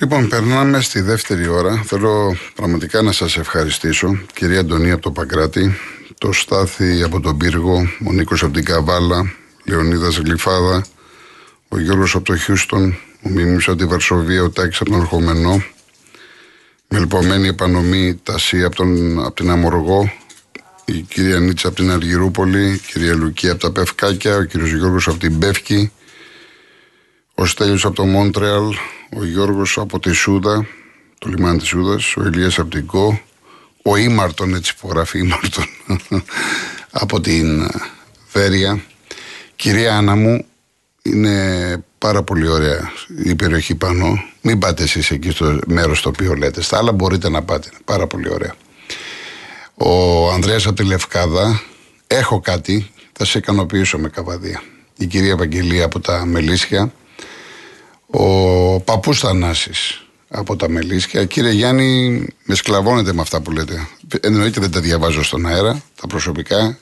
Λοιπόν, 0.00 0.28
περνάμε 0.28 0.80
στη 0.80 1.00
δεύτερη 1.00 1.48
ώρα. 1.48 1.82
Θέλω 1.84 2.36
πραγματικά 2.54 3.02
να 3.02 3.12
σας 3.12 3.36
ευχαριστήσω. 3.36 4.18
Κυρία 4.34 4.60
Αντωνία 4.60 4.94
από 4.94 5.02
το 5.02 5.10
Παγκράτη, 5.10 5.76
το 6.18 6.32
Στάθη 6.32 7.02
από 7.02 7.20
τον 7.20 7.36
Πύργο, 7.36 7.88
ο 8.06 8.12
Νίκος 8.12 8.42
από 8.42 8.52
την 8.52 8.64
Καβάλα, 8.64 9.32
Λεωνίδας 9.64 10.16
Γλυφάδα, 10.16 10.84
ο 11.68 11.80
Γιώργος 11.80 12.14
από 12.14 12.24
το 12.24 12.36
Χιούστον, 12.36 12.98
ο 13.22 13.28
Μιμής 13.28 13.68
από 13.68 13.76
τη 13.76 13.84
Βαρσοβία, 13.84 14.42
ο 14.42 14.50
Τάκης 14.50 14.80
από 14.80 14.90
τον 14.90 15.00
Αρχομενό, 15.00 15.62
με 16.88 16.98
λυπωμένη 16.98 17.48
επανομή 17.48 18.20
Τασί 18.22 18.64
από, 18.64 18.76
τον, 18.76 19.18
από 19.24 19.34
την 19.34 19.50
Αμοργό, 19.50 20.12
η 20.84 20.92
κυρία 20.92 21.38
Νίτσα 21.40 21.68
από 21.68 21.76
την 21.76 21.90
Αργυρούπολη, 21.90 22.72
η 22.72 22.78
κυρία 22.92 23.14
Λουκία 23.14 23.52
από 23.52 23.60
τα 23.60 23.70
Πευκάκια, 23.72 24.36
ο 24.36 24.42
κύριος 24.42 24.70
Γιώργος 24.70 25.08
από 25.08 25.18
την 25.18 25.38
Πεύκη, 25.38 25.92
ο 27.38 27.46
Στέλιος 27.46 27.84
από 27.84 27.94
το 27.94 28.04
Μόντρεαλ, 28.04 28.64
ο 29.16 29.24
Γιώργος 29.24 29.78
από 29.78 30.00
τη 30.00 30.12
Σούδα, 30.12 30.66
το 31.18 31.28
λιμάνι 31.28 31.58
της 31.58 31.68
Σούδας, 31.68 32.16
ο 32.16 32.22
Ηλίας 32.24 32.58
από 32.58 32.70
την 32.70 32.86
Κο, 32.86 33.20
ο 33.82 33.96
Ήμαρτον, 33.96 34.54
έτσι 34.54 34.74
υπογραφεί 34.76 35.18
Ήμαρτον, 35.18 35.64
από 37.02 37.20
την 37.20 37.70
Βέρεια. 38.32 38.82
Κυρία 39.56 39.96
Άννα 39.96 40.16
μου, 40.16 40.44
είναι 41.02 41.84
πάρα 41.98 42.22
πολύ 42.22 42.48
ωραία 42.48 42.92
η 43.24 43.34
περιοχή 43.34 43.74
πάνω. 43.74 44.24
Μην 44.40 44.58
πάτε 44.58 44.82
εσείς 44.82 45.10
εκεί 45.10 45.30
στο 45.30 45.58
μέρος 45.66 46.02
το 46.02 46.08
οποίο 46.08 46.34
λέτε. 46.34 46.62
Στα 46.62 46.78
άλλα 46.78 46.92
μπορείτε 46.92 47.28
να 47.28 47.42
πάτε. 47.42 47.68
Πάρα 47.84 48.06
πολύ 48.06 48.30
ωραία. 48.30 48.54
Ο 49.74 50.30
Ανδρέας 50.32 50.66
από 50.66 50.76
τη 50.76 50.84
Λευκάδα, 50.84 51.62
έχω 52.06 52.40
κάτι, 52.40 52.90
θα 53.12 53.24
σε 53.24 53.38
ικανοποιήσω 53.38 53.98
με 53.98 54.08
καβαδία. 54.08 54.62
Η 54.96 55.06
κυρία 55.06 55.32
Ευαγγελία 55.32 55.84
από 55.84 56.00
τα 56.00 56.24
Μελίσια, 56.24 56.92
ο 58.06 58.80
παππούς 58.80 59.18
Θανάσης 59.18 60.06
από 60.28 60.56
τα 60.56 60.68
Μελίσια. 60.68 61.24
Κύριε 61.24 61.50
Γιάννη, 61.50 62.26
με 62.44 62.54
σκλαβώνετε 62.54 63.12
με 63.12 63.20
αυτά 63.20 63.40
που 63.40 63.52
λέτε. 63.52 63.88
Εννοείται 64.20 64.60
δεν 64.60 64.70
τα 64.70 64.80
διαβάζω 64.80 65.22
στον 65.22 65.46
αέρα, 65.46 65.82
τα 66.00 66.06
προσωπικά. 66.06 66.78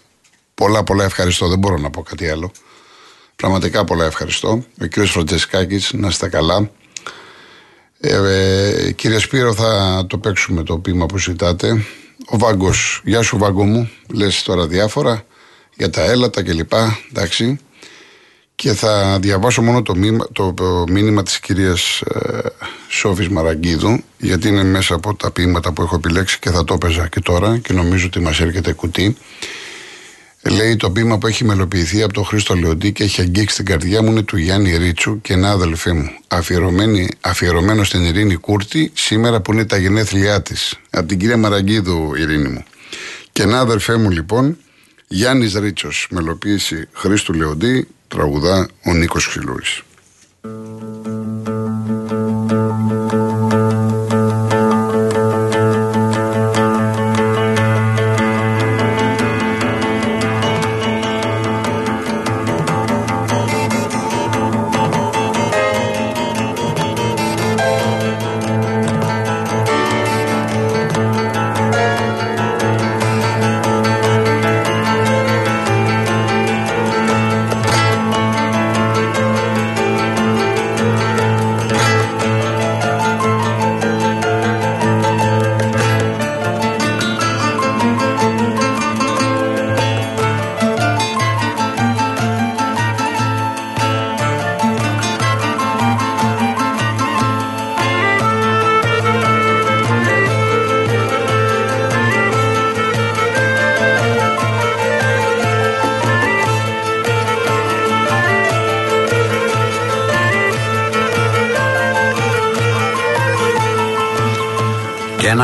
Πολλά 0.55 0.85
πολλά 0.85 1.05
ευχαριστώ, 1.05 1.49
δεν 1.49 1.59
μπορώ 1.59 1.79
να 1.79 1.91
πω 1.91 2.03
κάτι 2.03 2.29
άλλο. 2.29 2.53
Πραγματικά 3.37 3.85
πολλά 3.85 4.05
ευχαριστώ. 4.05 4.65
Ο 4.81 4.85
κύριος 4.87 5.11
Φροντζεσκάκης, 5.11 5.93
να 5.93 6.09
είστε 6.09 6.29
καλά. 6.29 6.71
Ε, 8.01 8.17
ε, 8.17 8.93
κύριε 8.93 9.19
Σπύρο, 9.19 9.55
θα 9.55 10.05
το 10.09 10.19
παίξουμε 10.19 10.63
το 10.63 10.79
πείμα 10.79 11.07
που 11.07 11.19
ζητάτε. 11.19 11.85
Ο 12.27 12.39
Βάγκος, 12.39 13.01
γεια 13.05 13.23
σου 13.23 13.39
Βάγκο 13.39 13.65
μου, 13.65 13.91
λες 14.13 14.43
τώρα 14.43 14.67
διάφορα 14.67 15.25
για 15.77 15.91
τα 15.91 16.03
έλατα 16.03 16.43
κλπ. 16.43 16.73
Εντάξει. 17.11 17.59
Και 18.55 18.73
θα 18.73 19.19
διαβάσω 19.21 19.63
μόνο 19.63 19.83
το, 19.83 19.95
μήνυμα, 19.95 20.27
το, 20.33 20.55
μήνυμα 20.89 21.23
της 21.23 21.41
κυρίας 21.41 22.01
ε, 22.01 22.39
Σόφης 22.89 23.29
Μαραγκίδου 23.29 24.03
γιατί 24.19 24.49
είναι 24.49 24.65
μέσα 24.65 24.95
από 24.95 25.15
τα 25.15 25.31
ποίηματα 25.31 25.73
που 25.73 25.83
έχω 25.83 25.95
επιλέξει 25.95 26.39
και 26.39 26.51
θα 26.51 26.65
το 26.65 26.75
έπαιζα 26.75 27.09
και 27.09 27.21
τώρα 27.21 27.59
και 27.59 27.73
νομίζω 27.73 28.07
ότι 28.07 28.21
μας 28.21 28.41
έρχεται 28.41 28.73
κουτί. 28.73 29.17
Λέει 30.51 30.77
το 30.77 30.91
πείμα 30.91 31.19
που 31.19 31.27
έχει 31.27 31.45
μελοποιηθεί 31.45 32.03
από 32.03 32.13
τον 32.13 32.25
Χρήστο 32.25 32.55
Λεοντή 32.55 32.93
και 32.93 33.05
έχει 33.05 33.21
αγγίξει 33.21 33.57
την 33.57 33.65
καρδιά 33.65 34.03
μου 34.03 34.11
είναι 34.11 34.23
του 34.23 34.37
Γιάννη 34.37 34.77
Ρίτσου 34.77 35.21
και 35.21 35.33
ένα 35.33 35.51
αδελφέ 35.51 35.93
μου. 35.93 36.11
Αφιερωμένο 37.21 37.85
στην 37.85 38.05
Ειρήνη 38.05 38.35
Κούρτη, 38.35 38.93
σήμερα 38.95 39.41
που 39.41 39.53
είναι 39.53 39.65
τα 39.65 39.77
γενέθλιά 39.77 40.43
της. 40.43 40.75
Από 40.91 41.07
την 41.07 41.19
κυρία 41.19 41.37
Μαραγκίδου, 41.37 42.15
Ειρήνη 42.15 42.49
μου. 42.49 42.65
Και 43.33 43.43
ένα 43.43 43.61
αδελφέ 43.61 43.97
μου 43.97 44.11
λοιπόν, 44.11 44.57
Γιάννης 45.15 45.55
Ρίτσος, 45.55 46.07
μελοποίηση 46.11 46.89
Χρήστου 46.93 47.33
Λεοντή, 47.33 47.89
τραγουδά 48.09 48.69
ο 48.85 48.93
Νίκος 48.93 49.27
Χιλούρη. 49.27 49.65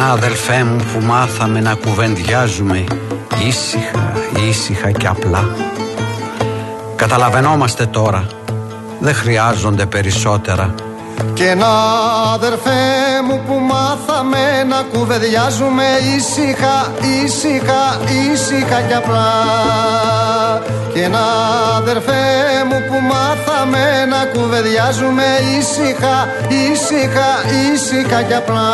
Ένα 0.00 0.12
αδελφέ 0.12 0.64
μου 0.64 0.76
που 0.76 1.06
μάθαμε 1.06 1.60
να 1.60 1.74
κουβεντιάζουμε 1.74 2.84
ήσυχα, 3.46 4.12
ήσυχα 4.48 4.90
και 4.90 5.06
απλά. 5.06 5.56
Καταλαβαίνόμαστε 6.96 7.86
τώρα, 7.86 8.26
δεν 9.00 9.14
χρειάζονται 9.14 9.86
περισσότερα. 9.86 10.74
Και 11.34 11.46
ένα 11.46 11.68
αδερφέ 12.34 12.80
μου 13.28 13.42
που 13.46 13.54
μάθαμε 13.54 14.64
να 14.68 14.82
κουβεντιάζουμε 14.82 15.84
ήσυχα, 16.16 16.92
ήσυχα, 17.24 18.00
ήσυχα 18.32 18.80
και 18.80 18.94
απλά. 18.94 19.28
Και 21.00 21.06
ένα 21.06 21.26
αδερφέ 21.76 22.24
μου 22.68 22.78
που 22.88 22.96
μάθαμε 23.10 23.84
να 24.12 24.20
κουβεντιάζουμε 24.32 25.26
ήσυχα, 25.58 26.16
ήσυχα, 26.64 27.30
ήσυχα 27.66 28.20
και 28.22 28.36
απλά. 28.42 28.72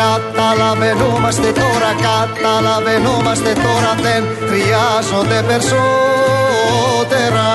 Καταλαβαίνόμαστε 0.00 1.48
τώρα, 1.60 1.90
καταλαβαίνόμαστε 2.08 3.52
τώρα 3.64 3.92
δεν 4.04 4.22
χρειάζονται 4.48 5.38
περισσότερα 5.48 7.50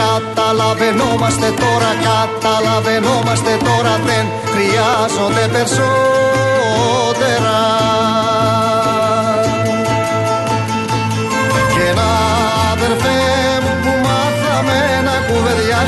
Καταλαβαίνόμαστε 0.00 1.48
τώρα, 1.62 1.90
καταλαβαίνόμαστε 2.08 3.52
τώρα 3.66 3.94
δεν 4.08 4.24
χρειάζονται 4.52 5.44
περισσότερα 5.52 7.81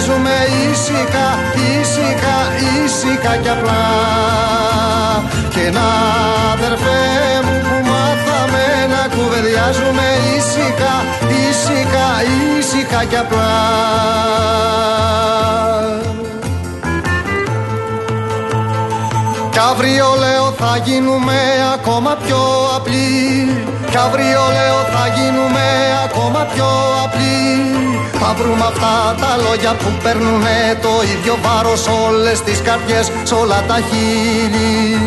κουβεντιάζουμε 0.04 0.37
ήσυχα, 0.70 1.28
ήσυχα, 1.81 2.37
ήσυχα 2.84 3.37
και 3.37 3.48
απλά 3.48 3.84
και 5.48 5.60
ένα 5.60 5.88
αδερφέ 6.53 7.41
μου 7.44 7.60
που 7.62 7.91
μάθαμε 7.91 8.65
να 8.92 9.16
κουβεντιάζουμε 9.16 10.06
ήσυχα, 10.37 10.94
ήσυχα, 11.48 12.09
ήσυχα 12.59 13.04
και 13.04 13.16
απλά. 13.16 14.94
Αύριο 19.71 20.07
λέω 20.19 20.47
θα 20.61 20.77
γίνουμε 20.84 21.39
ακόμα 21.75 22.16
πιο 22.25 22.43
απλοί. 22.77 23.13
Κι 23.91 23.97
αύριο 23.97 24.43
λέω 24.57 24.81
θα 24.95 25.05
γίνουμε 25.16 25.66
ακόμα 26.05 26.41
πιο 26.53 26.69
απλοί. 27.05 27.43
Θα 28.21 28.34
βρούμε 28.39 28.65
αυτά 28.72 28.95
τα 29.22 29.33
λόγια 29.45 29.72
που 29.81 29.91
παίρνουνε 30.03 30.59
το 30.83 30.93
ίδιο 31.13 31.37
βάρος 31.45 31.83
όλες 32.07 32.41
τις 32.41 32.61
καρδιές, 32.63 33.07
σ' 33.22 33.33
όλα 33.33 33.63
τα 33.69 33.78
χείλη. 33.89 34.99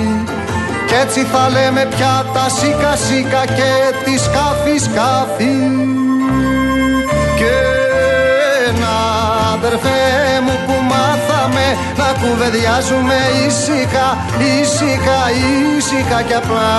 Κι 0.87 0.93
έτσι 1.03 1.21
θα 1.31 1.49
λέμε 1.49 1.87
πια 1.95 2.25
τα 2.33 2.45
σίκα 2.57 2.95
σίκα 3.05 3.43
και 3.57 3.71
τη 4.03 4.13
σκάφη 4.25 4.77
σκάφη. 4.87 5.57
Και 7.39 7.53
ένα 8.69 8.95
αδερφέ 9.53 9.87
μου 9.87 9.87
που 9.87 9.95
μάθαμε 9.97 10.26
να 11.99 12.07
κουβεντιάζουμε 12.21 13.17
ήσυχα, 13.45 14.07
ήσυχα, 14.59 15.19
ήσυχα 15.77 16.21
και 16.21 16.33
απλά. 16.33 16.69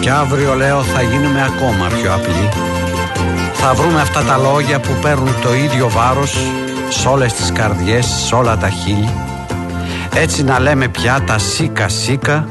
Κι 0.00 0.10
αύριο 0.10 0.54
λέω 0.54 0.82
θα 0.82 1.02
γίνουμε 1.02 1.40
ακόμα 1.50 1.86
πιο 1.86 2.14
απλοί. 2.14 2.48
Θα 3.52 3.74
βρούμε 3.74 4.00
αυτά 4.00 4.22
τα 4.22 4.36
λόγια 4.36 4.80
που 4.80 4.92
παίρνουν 5.02 5.34
το 5.42 5.54
ίδιο 5.54 5.88
βάρος 5.88 6.36
Σ' 6.88 7.06
όλες 7.06 7.32
τις 7.32 7.52
καρδιές, 7.52 8.06
σ' 8.06 8.32
όλα 8.32 8.56
τα 8.56 8.68
χείλη. 8.68 9.10
Έτσι 10.14 10.44
να 10.44 10.60
λέμε 10.60 10.88
πια 10.88 11.22
τα 11.26 11.38
σίκα 11.38 11.88
σίκα 11.88 12.48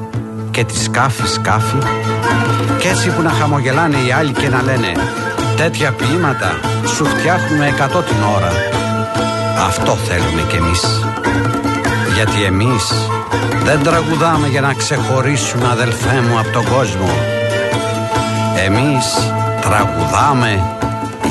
Και 0.51 0.63
τη 0.63 0.83
σκάφη 0.83 1.27
σκάφη. 1.27 1.77
Κι 2.79 2.87
έτσι 2.87 3.09
που 3.09 3.21
να 3.21 3.29
χαμογελάνε 3.29 3.97
οι 4.07 4.11
άλλοι 4.11 4.31
και 4.31 4.49
να 4.49 4.61
λένε 4.61 4.91
Τέτοια 5.55 5.91
ποίηματα 5.91 6.59
σου 6.95 7.05
φτιάχνουμε 7.05 7.67
εκατό 7.67 8.01
την 8.01 8.15
ώρα 8.35 8.76
Αυτό 9.65 9.95
θέλουμε 9.95 10.41
κι 10.49 10.55
εμείς. 10.55 11.03
Γιατί 12.13 12.43
εμείς 12.43 12.93
δεν 13.63 13.83
τραγουδάμε 13.83 14.47
για 14.47 14.61
να 14.61 14.73
ξεχωρίσουμε 14.73 15.67
αδελφέ 15.71 16.21
μου 16.21 16.39
από 16.39 16.49
τον 16.49 16.65
κόσμο. 16.65 17.09
Εμείς 18.65 19.33
τραγουδάμε 19.61 20.76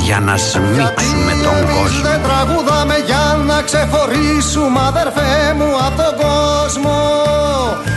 για 0.07 0.19
να 0.19 0.37
σμίξουμε 0.37 1.33
τον 1.45 1.59
κόσμο. 1.69 2.01
Δεν 2.07 2.19
τραγουδάμε 2.27 2.97
για 3.09 3.25
να 3.49 3.57
ξεχωρίσουμε 3.67 4.79
αδερφέ 4.89 5.33
μου 5.57 5.69
από 5.85 5.95
τον 6.01 6.13
κόσμο. 6.23 6.97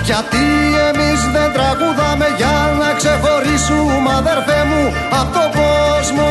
Γιατί 0.08 0.44
εμείς 0.88 1.20
δεν 1.34 1.48
τραγουδάμε 1.56 2.26
για 2.40 2.56
να 2.80 2.88
ξεχωρίσουμε 2.98 4.10
αδερφέ 4.20 4.60
μου 4.70 4.82
από 5.20 5.30
τον 5.38 5.48
κόσμο. 5.60 6.28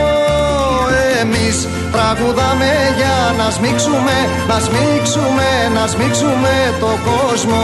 Εμείς 1.22 1.58
τραγουδάμε 1.96 2.72
για 3.00 3.18
να 3.40 3.48
σμίξουμε, 3.56 4.18
να 4.50 4.58
σμίξουμε, 4.66 5.50
να 5.76 5.84
σμίξουμε 5.94 6.54
τον 6.84 6.98
κόσμο. 7.10 7.64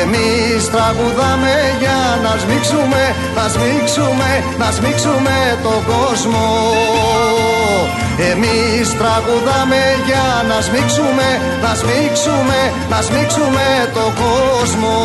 Εμείς 0.00 0.70
τραγουδάμε 0.70 1.54
για 1.78 2.18
να 2.22 2.32
σμίξουμε, 2.42 3.02
να 3.34 3.48
σμίξουμε, 3.54 4.30
να 4.58 4.70
σμίξουμε 4.70 5.36
τον 5.62 5.80
κόσμο. 5.92 6.46
Εμείς 8.30 8.86
τραγουδάμε 9.00 9.82
για 10.06 10.26
να 10.48 10.60
σμίξουμε, 10.60 11.28
να 11.62 11.74
σμίξουμε, 11.74 12.58
να 12.90 13.02
σμίξουμε 13.02 13.66
τον 13.94 14.10
κόσμο 14.22 14.96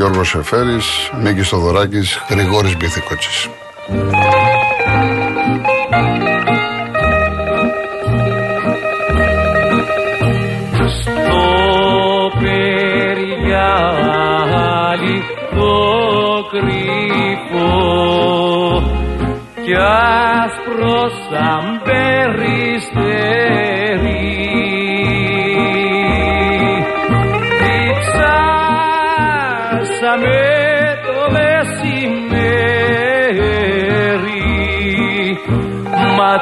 Γιώργος 0.00 0.34
Εφέρης, 0.34 1.10
Μίκης 1.22 1.46
Στοδωράκης, 1.46 2.18
Γρηγόρης 2.28 2.76
Μπιθικότσης. 2.76 3.48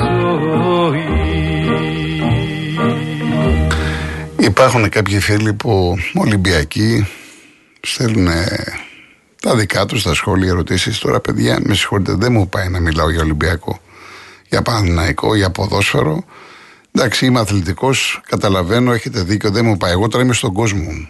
ζωή. 0.00 1.06
Υπάρχουν 4.38 4.88
κάποιοι 4.88 5.20
φίλοι 5.20 5.52
που 5.52 5.98
Ολυμπιακοί 6.14 7.06
στέλνουν 7.80 8.28
τα 9.42 9.54
δικά 9.56 9.86
τους 9.86 10.00
στα 10.00 10.14
σχόλια 10.14 10.50
ερωτήσεις. 10.50 10.98
Τώρα, 10.98 11.20
παιδιά, 11.20 11.58
με 11.62 11.74
συγχωρείτε, 11.74 12.14
δεν 12.14 12.32
μου 12.32 12.48
πάει 12.48 12.68
να 12.68 12.80
μιλάω 12.80 13.10
για 13.10 13.20
Ολυμπιακό, 13.20 13.80
για 14.48 14.62
Παναναϊκό, 14.62 15.34
για 15.34 15.50
ποδόσφαιρο. 15.50 16.24
Εντάξει, 16.92 17.26
είμαι 17.26 17.40
αθλητικός, 17.40 18.20
καταλαβαίνω, 18.28 18.92
έχετε 18.92 19.22
δίκιο, 19.22 19.50
δεν 19.50 19.64
μου 19.64 19.76
πάει. 19.76 19.92
Εγώ 19.92 20.08
τώρα 20.08 20.24
είμαι 20.24 20.34
στον 20.34 20.52
κόσμο 20.52 20.82
μου. 20.82 21.08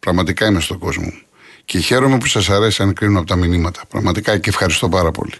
Πραγματικά 0.00 0.46
είμαι 0.46 0.60
στον 0.60 0.78
κόσμο 0.78 1.04
μου. 1.04 1.29
Και 1.70 1.78
χαίρομαι 1.78 2.18
που 2.18 2.26
σας 2.26 2.50
αρέσει 2.50 2.82
αν 2.82 2.94
κρίνω 2.94 3.18
από 3.18 3.28
τα 3.28 3.36
μηνύματα. 3.36 3.82
Πραγματικά 3.88 4.38
και 4.38 4.48
ευχαριστώ 4.48 4.88
πάρα 4.88 5.10
πολύ. 5.10 5.34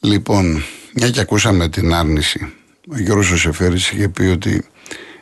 Λοιπόν, 0.00 0.64
μια 0.94 1.10
και 1.10 1.20
ακούσαμε 1.20 1.68
την 1.68 1.94
άρνηση 1.94 2.52
Ο 2.88 2.98
Γιώργος 2.98 3.30
ο 3.30 3.36
Σεφέρης 3.36 3.90
είχε 3.90 4.08
πει 4.08 4.22
ότι 4.22 4.64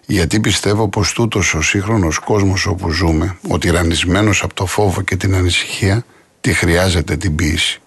γιατί 0.06 0.40
πιστεύω 0.40 0.88
πως 0.88 1.12
τούτος 1.12 1.54
ο 1.54 1.62
σύγχρονος 1.62 2.18
κόσμος 2.18 2.66
όπου 2.66 2.90
ζούμε, 2.90 3.36
ο 3.48 3.58
τυραννισμένος 3.58 4.42
από 4.42 4.54
το 4.54 4.66
φόβο 4.66 5.02
και 5.02 5.16
την 5.16 5.34
ανησυχία, 5.34 6.04
τη 6.40 6.52
χρειάζεται 6.52 7.16
την 7.16 7.34
ποίηση. 7.34 7.80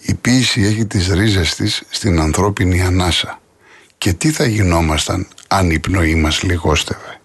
Η 0.00 0.14
ποίηση 0.14 0.62
έχει 0.62 0.86
τις 0.86 1.08
ρίζες 1.08 1.54
της 1.54 1.82
στην 1.90 2.20
ανθρώπινη 2.20 2.82
ανάσα. 2.82 3.40
Και 3.98 4.12
τι 4.12 4.30
θα 4.30 4.46
γινόμασταν 4.46 5.28
αν 5.48 5.70
η 5.70 5.78
πνοή 5.78 6.14
μας 6.14 6.42
λιγόστευε; 6.42 7.20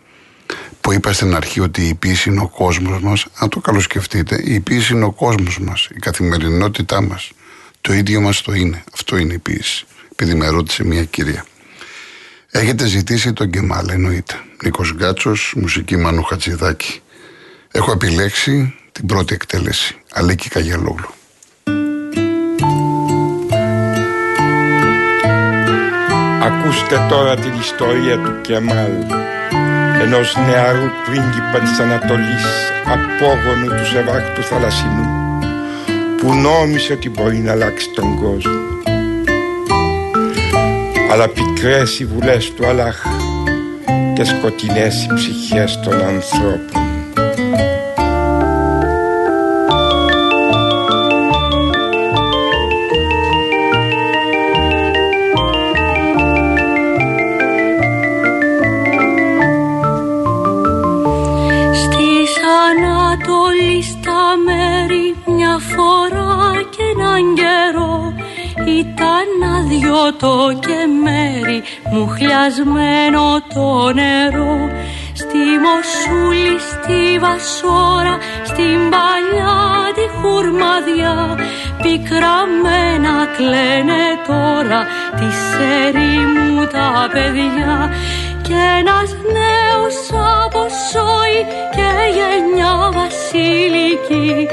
Που 0.90 0.96
είπα 0.96 1.14
στην 1.14 1.36
αρχή 1.36 1.60
ότι 1.60 1.88
η 1.88 1.94
ποίηση 1.94 2.30
είναι 2.30 2.42
ο 2.42 2.48
κόσμος 2.48 3.02
μας, 3.02 3.26
αν 3.36 3.50
το 3.50 3.60
καλοσκεφτείτε, 3.60 4.42
η 4.44 4.60
ποίηση 4.60 4.94
είναι 4.94 5.06
ο 5.06 5.12
κόσμος 5.12 5.60
μας, 5.60 5.88
η 5.96 6.00
καθημερινότητά 6.00 7.02
μας. 7.02 7.32
Το 7.82 7.94
ίδιο 7.94 8.22
μας 8.22 8.42
το 8.42 8.54
είναι. 8.54 8.84
Αυτό 8.94 9.18
είναι 9.18 9.34
η 9.34 9.38
ποίηση. 9.38 9.86
Επειδή 10.12 10.34
με 10.34 10.48
ρώτησε 10.48 10.84
μια 10.84 11.04
κυρία. 11.04 11.46
Έχετε 12.52 12.86
ζητήσει 12.86 13.34
τον 13.34 13.50
Κεμάλ, 13.50 13.90
εννοείται. 13.90 14.36
Νίκος 14.64 14.94
Γκάτσος, 14.94 15.54
μουσική 15.58 15.98
Μανού 15.98 16.24
Χατζηδάκη. 16.24 17.02
Έχω 17.72 17.92
επιλέξει 17.92 18.76
την 18.92 19.06
πρώτη 19.06 19.34
εκτέλεση. 19.34 19.96
Αλέκη 20.12 20.50
Καγιαλόγλου. 20.50 21.14
Ακούστε 26.44 27.06
τώρα 27.10 27.36
την 27.36 27.54
ιστορία 27.60 28.18
του 28.22 28.42
Κεμάλ 28.42 28.92
ενός 30.02 30.36
νεαρού 30.36 30.90
πρίγκιπα 31.06 31.60
της 31.60 31.80
Ανατολής 31.80 32.46
απόγονου 32.86 33.68
του 33.68 33.86
Σεβάχτου 33.86 34.44
Θαλασσινού 34.44 35.08
που 36.18 36.34
νόμισε 36.34 36.94
ότι 36.94 37.10
μπορεί 37.10 37.38
να 37.38 37.52
αλλάξει 37.52 37.90
τον 37.96 38.16
κόσμο. 38.16 38.60
Αλλά 41.12 41.28
πικρές 41.28 42.00
οι 42.00 42.06
βουλές 42.06 42.52
του 42.52 42.68
Αλλάχ 42.68 43.06
και 44.16 44.24
σκοτεινές 44.24 45.04
οι 45.04 45.14
ψυχές 45.14 45.80
των 45.84 45.94
ανθρώπων 45.94 46.79
το 70.18 70.60
και 70.60 70.80
μέρη 71.04 71.64
μου 71.92 72.08
χλιασμένο 72.08 73.42
το 73.54 73.92
νερό. 73.94 74.58
Στη 75.14 75.44
Μοσούλη, 75.64 76.56
στη 76.70 77.20
Βασόρα, 77.20 78.18
στην 78.44 78.80
παλιά 78.94 79.58
τη 79.96 80.06
χουρμαδιά. 80.18 81.18
Πικραμένα 81.82 83.16
κλαίνε 83.36 84.06
τώρα 84.28 84.82
τη 85.18 85.30
μου 86.54 86.68
τα 86.68 87.10
παιδιά. 87.14 87.92
Κι 88.42 88.54
ένας 88.80 89.10
νέος 89.34 89.69
αποσόει 90.44 91.40
και 91.76 91.90
γενιά 92.18 92.76
βασιλική 92.98 94.48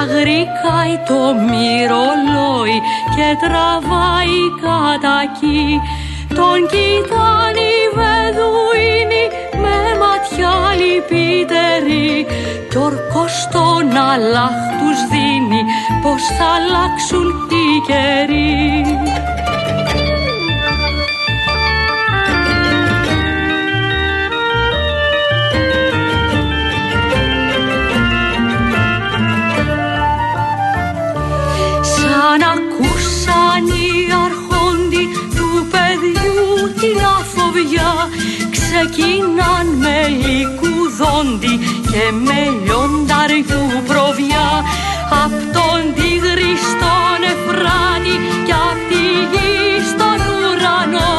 Αγρικάει 0.00 0.96
το 1.08 1.20
μυρολόι 1.48 2.78
και 3.14 3.28
τραβάει 3.42 4.40
κατακί 4.64 5.80
Τον 6.28 6.58
κοιτάνει 6.72 7.72
βεδουίνι 7.96 9.24
με 9.62 9.78
ματιά 10.00 10.56
λυπητερή. 10.80 12.26
Κι 12.70 12.78
ορκός 12.78 13.48
τον 13.52 13.96
αλάχ 13.96 14.56
τους 14.78 15.00
δίνει 15.10 15.62
πως 16.02 16.22
θα 16.36 16.48
αλλάξουν 16.56 17.26
οι 17.50 17.80
καιροί 17.86 18.98
λικουδόντι 41.34 41.58
και 41.90 42.04
με 42.26 42.40
λιονταριού 42.64 43.62
προβιά 43.86 44.48
απ' 45.24 45.42
τον 45.56 45.80
τίγρη 45.94 46.52
στον 46.68 47.20
Εφράτη 47.32 48.16
κι 48.46 48.54
απ' 48.68 48.82
τη 48.88 49.04
γη 49.32 49.54
στον 49.90 50.18
ουρανό 50.34 51.16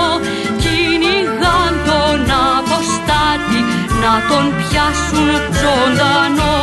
κυνηγάν 0.61 1.73
τον 1.87 2.19
αποστάτη 2.57 3.59
να 4.01 4.13
τον 4.29 4.45
πιάσουν 4.57 5.29
ζωντανό 5.61 6.55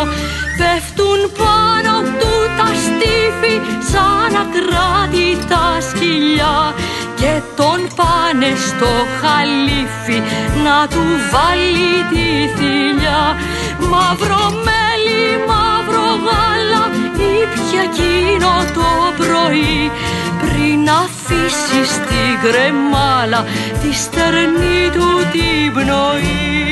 πάνε 7.97 8.51
στο 8.67 8.93
χαλίφι 9.21 10.19
να 10.65 10.89
του 10.89 11.05
βάλει 11.33 11.95
τη 12.11 12.29
θηλιά. 12.57 13.23
Μαύρο 13.91 14.45
μέλι, 14.67 15.25
μαύρο 15.49 16.09
γάλα 16.27 16.85
ήπια 17.41 17.83
εκείνο 17.89 18.53
το 18.75 18.89
πρωί. 19.17 19.91
Πριν 20.41 20.91
αφήσεις 21.03 21.89
στην 21.95 22.33
κρεμάλα 22.43 23.47
τη 23.83 23.95
στερνή 23.95 24.91
του 24.93 25.09
την 25.33 25.73
πνοή 25.73 26.72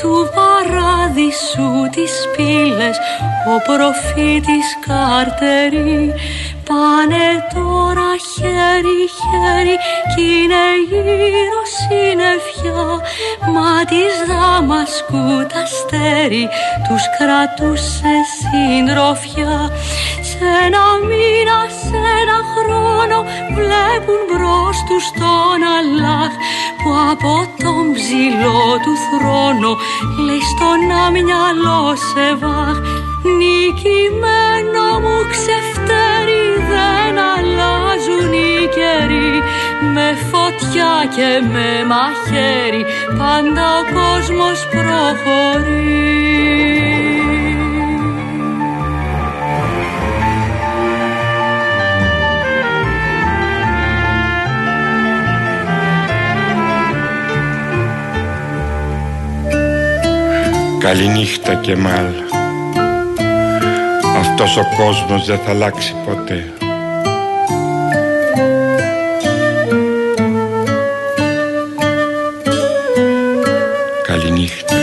στου 0.00 0.28
παράδεισου 0.36 1.90
τις 1.90 2.14
πύλες 2.36 2.96
ο 3.52 3.54
προφήτης 3.66 4.68
Καρτερή 4.86 6.14
πάνε 6.68 7.28
τώρα 7.54 8.10
χέρι 8.32 9.00
χέρι 9.18 9.76
κι 10.12 10.22
είναι 10.22 10.66
γύρω 10.88 11.62
συννεφιά. 11.76 12.84
Μα 13.54 13.72
της 13.90 14.14
Δαμασκού 14.28 15.28
τα 15.52 15.62
στέρι 15.76 16.48
τους 16.86 17.04
κρατούσε 17.16 18.14
συντροφιά. 18.36 19.56
Σε 20.30 20.46
ένα 20.66 20.84
μήνα, 21.08 21.58
σε 21.82 21.98
ένα 22.20 22.38
χρόνο 22.52 23.18
βλέπουν 23.56 24.20
μπρος 24.28 24.78
τους 24.88 25.04
τον 25.18 25.60
Αλλάχ 25.76 26.32
που 26.82 26.90
από 27.10 27.34
τον 27.62 27.92
ψηλό 27.96 28.62
του 28.84 28.94
θρόνο 29.08 29.70
λέει 30.26 30.42
στον 30.52 30.80
αμυαλό 31.04 31.82
σε 32.08 32.26
βάχ 32.40 32.78
νικημένο 33.38 34.86
μου 35.02 35.16
ξεφτέρι 35.32 36.44
δεν 36.70 37.14
αλλάζουν 37.34 38.32
οι 38.32 38.54
καιροί. 38.76 39.32
Με 39.94 40.08
φωτιά 40.30 40.94
και 41.16 41.30
με 41.52 41.68
μαχαίρι 41.90 42.84
πάντα 43.18 43.66
ο 43.78 43.82
κόσμος 43.96 44.58
προχωρεί 44.72 46.10
Καληνύχτα 60.90 61.54
και 61.54 61.76
μάλ. 61.76 62.06
Αυτός 64.18 64.56
ο 64.56 64.62
κόσμος 64.76 65.26
δεν 65.26 65.38
θα 65.38 65.50
αλλάξει 65.50 65.94
ποτέ. 66.06 66.52
Καληνύχτα. 74.02 74.74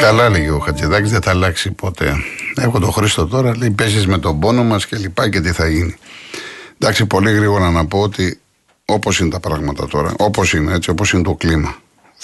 Καλά 0.00 0.28
λέγει 0.28 0.48
ο 0.48 0.58
Χατζηδάκης 0.58 1.10
δεν 1.10 1.22
θα 1.22 1.30
αλλάξει 1.30 1.70
ποτέ. 1.70 2.14
Έχω 2.56 2.78
τον 2.78 2.92
Χρήστο 2.92 3.26
τώρα, 3.26 3.56
λέει 3.56 3.70
παίζει 3.70 4.06
με 4.06 4.18
τον 4.18 4.40
πόνο 4.40 4.64
μας 4.64 4.86
και 4.86 4.96
λοιπά 4.96 5.28
και 5.28 5.40
τι 5.40 5.52
θα 5.52 5.68
γίνει. 5.68 5.96
Εντάξει, 6.78 7.06
πολύ 7.06 7.32
γρήγορα 7.32 7.70
να 7.70 7.86
πω 7.86 8.00
ότι 8.00 8.40
όπως 8.84 9.18
είναι 9.18 9.30
τα 9.30 9.40
πράγματα 9.40 9.86
τώρα, 9.86 10.12
όπως 10.18 10.52
είναι 10.52 10.74
έτσι, 10.74 10.90
όπως 10.90 11.12
είναι 11.12 11.22
το 11.22 11.34
κλίμα, 11.34 11.74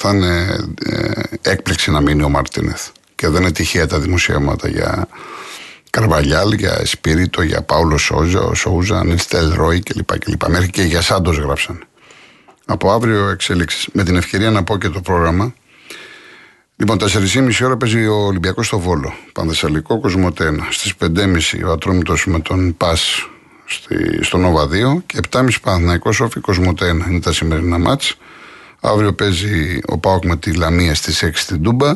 θα 0.02 0.10
είναι 0.10 0.56
ε, 0.84 1.22
έκπληξη 1.42 1.90
να 1.90 2.00
μείνει 2.00 2.22
ο 2.22 2.28
Μαρτίνεθ. 2.28 2.88
Και 3.14 3.28
δεν 3.28 3.42
είναι 3.42 3.52
τυχαία 3.52 3.86
τα 3.86 3.98
δημοσιεύματα 3.98 4.68
για 4.68 5.08
Καρβαλιάλ, 5.90 6.52
για 6.52 6.78
Εσπίριτο, 6.80 7.42
για 7.42 7.62
Πάουλο 7.62 7.96
Σόζα, 7.96 8.54
Σόουζα, 8.54 9.04
Νίλς 9.04 9.28
Ρόι 9.54 9.80
κλπ. 9.80 10.18
κλπ. 10.18 10.48
Μέχρι 10.48 10.70
και 10.70 10.82
για 10.82 11.00
Σάντος 11.00 11.38
γράψαν. 11.38 11.84
Από 12.64 12.92
αύριο 12.92 13.28
εξέλιξη. 13.28 13.90
Με 13.92 14.04
την 14.04 14.16
ευκαιρία 14.16 14.50
να 14.50 14.62
πω 14.62 14.78
και 14.78 14.88
το 14.88 15.00
πρόγραμμα. 15.00 15.54
Λοιπόν, 16.76 16.98
4.30 17.00 17.50
ώρα 17.64 17.76
παίζει 17.76 18.06
ο 18.06 18.14
Ολυμπιακός 18.14 18.66
στο 18.66 18.78
Βόλο. 18.78 19.12
Πανδεσσαλικό 19.32 20.00
Κοσμοτένα. 20.00 20.66
Στις 20.70 20.94
5.30 20.98 21.38
ο 21.66 21.70
Ατρόμητος 21.70 22.26
με 22.26 22.40
τον 22.40 22.76
Πας 22.76 23.28
στο 24.20 24.36
Νόβα 24.38 24.68
2 24.68 24.68
και 25.06 25.18
7.30 25.30 25.48
Παναθηναϊκός 25.62 26.20
Όφη 26.20 26.40
Κοσμοτένα. 26.40 27.06
Είναι 27.08 27.20
τα 27.20 27.32
σημερινά 27.32 27.78
μάτς. 27.78 28.16
Αύριο 28.80 29.12
παίζει 29.12 29.80
ο 29.86 29.98
Πάοκ 29.98 30.24
με 30.24 30.36
τη 30.36 30.54
Λαμία 30.54 30.94
στις 30.94 31.24
6 31.24 31.30
στην 31.34 31.62
Τούμπα 31.62 31.94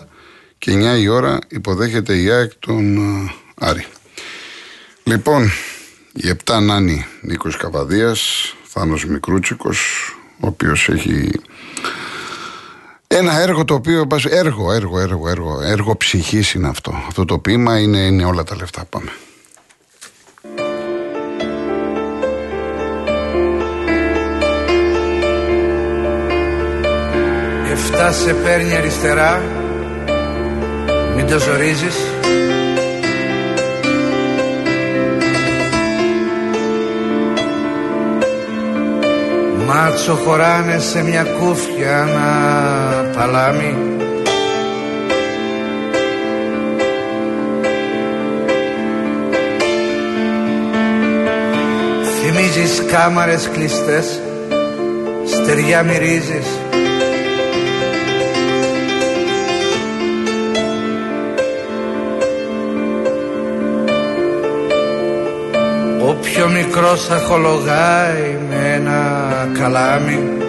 και 0.59 0.95
9 0.97 1.01
η 1.01 1.09
ώρα 1.09 1.39
υποδέχεται 1.49 2.17
η 2.17 2.31
ΑΕΚ 2.31 2.53
τον 2.59 2.97
ε, 2.97 3.35
Άρη. 3.55 3.87
Λοιπόν, 5.05 5.51
η 6.13 6.31
7 6.45 6.63
Νάνη 6.63 7.07
Νίκος 7.21 7.57
Καβαδίας, 7.57 8.21
Θάνος 8.65 9.05
Μικρούτσικος, 9.05 10.11
ο 10.41 10.47
οποίος 10.47 10.89
έχει 10.89 11.31
ένα 13.07 13.41
έργο 13.41 13.65
το 13.65 13.75
οποίο. 13.75 14.07
Έργο, 14.29 14.73
έργο, 14.73 15.01
έργο, 15.01 15.29
έργο. 15.29 15.61
Έργο 15.61 15.97
ψυχής 15.97 16.53
είναι 16.53 16.69
αυτό. 16.69 16.95
Αυτό 17.07 17.25
το 17.25 17.39
ποίημα 17.39 17.79
είναι, 17.79 17.99
είναι 17.99 18.25
όλα 18.25 18.45
τα 18.45 18.57
λεφτά. 18.57 18.85
Πάμε. 18.85 19.11
Εφτά 27.97 28.13
σε 28.13 28.35
παίρνει 28.35 28.77
αριστερά. 28.77 29.43
Μην 31.17 31.27
το 31.27 31.39
ζορίζεις. 31.39 31.97
Μάτσο 39.67 40.15
χωράνε 40.15 40.79
σε 40.79 41.03
μια 41.03 41.23
κούφια 41.23 42.09
να 42.15 43.19
παλάμι. 43.19 43.77
Θυμίζεις 52.21 52.83
κάμαρες 52.91 53.49
κλειστές 53.53 54.21
Στεριά 55.27 55.83
μυρίζεις 55.83 56.47
πιο 66.47 66.53
μικρός 66.53 67.11
αχολογάει 67.11 68.39
με 68.49 68.73
ένα 68.75 69.49
καλάμι 69.59 70.44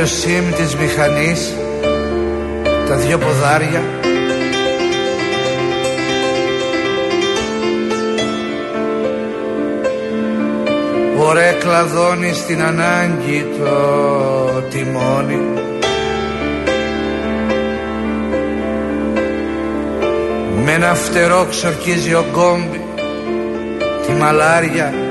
Γυαλίζει 0.00 0.26
ο 0.26 0.30
σίμ 0.30 0.52
της 0.52 0.76
μηχανής 0.76 1.54
Τα 2.88 2.96
δυο 2.96 3.18
ποδάρια. 3.18 3.82
Ωραία 11.18 11.52
κλαδώνει 11.52 12.32
στην 12.32 12.62
ανάγκη 12.62 13.46
το 13.58 13.74
τιμόνι. 14.70 15.40
Με 20.64 20.72
ένα 20.72 20.94
φτερό 20.94 21.46
ξορκίζει 21.50 22.14
ο 22.14 22.24
κόμπι 22.32 22.80
τη 24.06 24.12
μαλάρια 24.12 25.09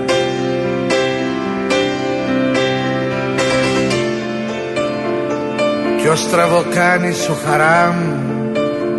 Ποιος 6.01 6.19
στραβοκάνει 6.19 7.13
σου 7.13 7.37
χαράμ 7.45 7.95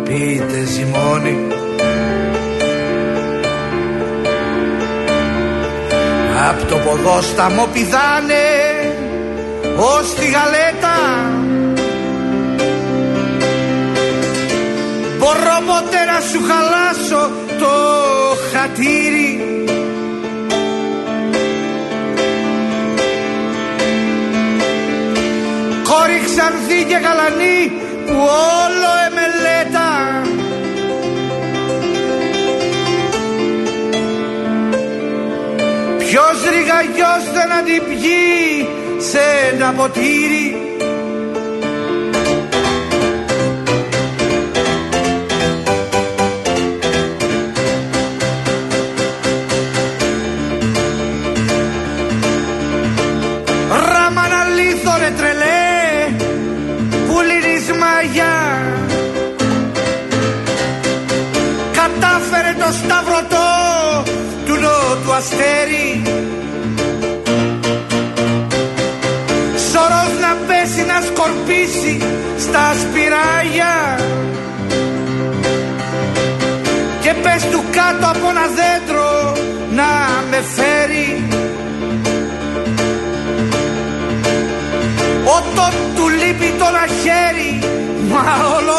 πείτε 0.03 0.63
ζυμώνει. 0.65 1.47
Απ' 6.49 6.69
το 6.69 6.75
ποδόσταμο 6.75 7.67
πηδάνε 7.73 8.43
ως 9.75 10.13
τη 10.13 10.25
γαλέτα. 10.25 10.97
Μπορώ 15.17 15.57
ποτέ 15.67 16.05
να 16.13 16.19
σου 16.19 16.39
χαλάσω 16.49 17.31
το 17.59 17.71
χατήρι 18.51 19.50
Κόρη 25.91 26.21
ξανθή 26.25 26.83
και 26.89 26.95
γαλανή 27.03 27.71
που 28.05 28.15
όλο 28.63 28.91
εμελέτα. 29.07 29.89
Ποιος 35.97 36.37
ρηγαγιός 36.53 37.23
δεν 37.33 37.51
αντιπιεί 37.51 38.67
σε 38.97 39.19
ένα 39.53 39.73
ποτήρι; 39.73 40.60
Αστέρι. 65.21 66.01
Σωρός 69.69 70.13
να 70.23 70.31
πέσει 70.47 70.81
να 70.91 70.97
σκορπίσει 71.07 71.95
στα 72.45 72.65
σπυράγια. 72.81 73.75
Και 77.01 77.13
πες 77.23 77.43
του 77.51 77.63
κάτω 77.71 78.05
από 78.13 78.29
ένα 78.29 78.47
δέντρο 78.59 79.09
να 79.79 79.89
με 80.29 80.39
φέρει. 80.55 81.27
Όταν 85.37 85.71
του 85.95 86.07
λείπει 86.09 86.53
το 86.59 86.67
χέρι 87.03 87.53
μα 88.11 88.23
όλο 88.57 88.77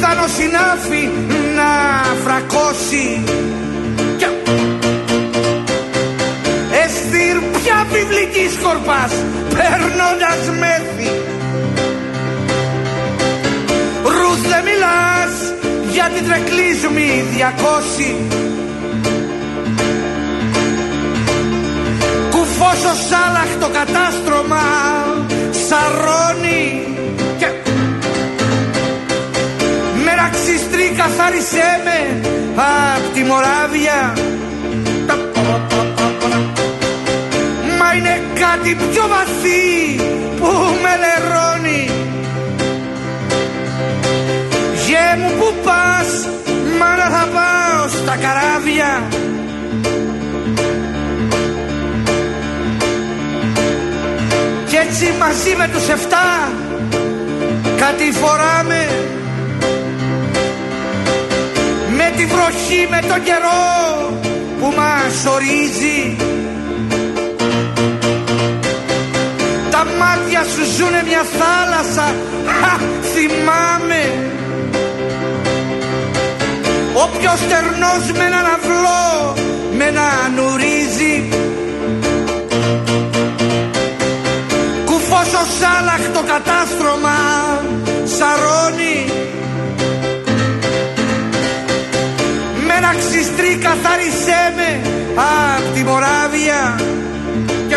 τα 0.00 0.06
πίθανο 0.06 0.26
συνάφη 0.36 1.08
να 1.56 1.70
φρακώσει. 2.24 3.24
Εστήρ 6.84 7.36
πια 7.38 7.86
βιβλική 7.92 8.50
σκορπάς 8.58 9.12
παίρνοντας 9.54 10.58
μέθη. 10.60 11.10
Ρουθ 14.04 14.48
δεν 14.48 14.62
μιλάς 14.64 15.34
για 15.92 16.10
την 16.14 16.24
τρεκλίσμη 16.28 17.24
διακόση. 17.34 18.16
Κουφός 22.30 22.56
πόσο 22.58 22.92
σάλαχτο 23.08 23.68
κατάστρωμα 23.78 24.64
σαρώνει 25.68 26.99
και 30.40 30.52
με 30.52 30.56
ραξιστρή 30.56 30.92
καθάρισέ 30.96 31.80
με 31.84 32.28
απ' 32.56 33.14
τη 33.14 33.22
Μοράβια. 33.24 34.12
Μα 37.78 37.94
είναι 37.96 38.22
κάτι 38.34 38.74
πιο 38.74 39.08
βαθύ 39.08 40.00
που 40.40 40.50
με 40.82 40.92
λερώνει. 41.02 41.90
Γε 44.86 45.16
μου 45.18 45.30
που 45.38 45.54
πας, 45.64 46.28
μάνα 46.78 47.16
θα 47.16 47.28
πάω 47.32 47.88
στα 47.88 48.16
καράβια. 48.16 49.08
Κι 54.68 54.76
έτσι 54.76 55.12
μαζί 55.18 55.54
με 55.58 55.68
τους 55.72 55.88
εφτά 55.88 56.52
κάτι 57.76 58.12
φοράμε 58.12 58.88
Με 62.10 62.16
τη 62.16 62.26
βροχή, 62.26 62.86
με 62.90 63.00
τον 63.08 63.22
καιρό 63.22 63.62
που 64.60 64.72
μας 64.76 65.26
ορίζει. 65.34 66.16
Τα 69.70 69.86
μάτια 69.98 70.42
σου 70.42 70.64
ζουνε 70.76 71.02
μια 71.06 71.24
θάλασσα, 71.38 72.14
χα, 72.46 72.74
θυμάμαι. 73.12 74.02
Όποιος 76.94 77.38
στερνός 77.38 78.18
με 78.18 78.24
έναν 78.24 78.46
αυλό 78.54 79.34
με 79.76 79.84
έναν 79.84 80.38
ουρίζει. 80.38 81.28
Κουφός 84.84 85.32
ως 85.42 85.52
άλλαχτο 85.78 86.22
κατάστρωμα 86.32 87.18
μοράβια. 96.00 96.80
Και... 97.68 97.76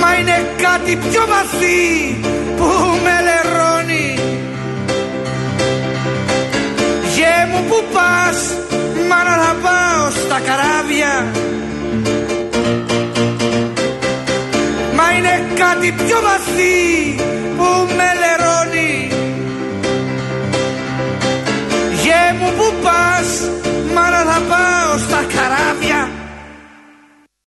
Μα 0.00 0.14
είναι 0.18 0.46
κάτι 0.62 0.96
πιο 0.96 1.22
βαθύ 1.28 2.20
που 2.56 2.68
με 3.04 3.16
λερώνει. 3.26 4.18
Γε 7.14 7.34
μου 7.50 7.64
που 7.68 7.84
πας 7.92 8.38
να 9.08 9.54
πάω 9.62 10.10
στα 10.10 10.40
καράβια. 10.46 11.26
Μα 14.96 15.12
είναι 15.16 15.46
κάτι 15.54 15.94
πιο 16.06 16.18
βαθύ 16.22 17.14
που 17.56 17.68
με 17.96 18.08
λερώνει. 18.22 19.10
Γε 22.02 22.34
μου 22.40 22.52
που 22.56 22.74
πας 22.82 23.52
να 24.24 24.40
πάω 24.40 24.98
στα 24.98 25.16
καράβια 25.16 25.41